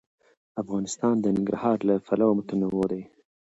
افغانستان 0.61 1.15
د 1.19 1.25
ننګرهار 1.35 1.77
له 1.87 1.95
پلوه 2.05 2.33
متنوع 2.37 2.85
دی. 2.91 3.03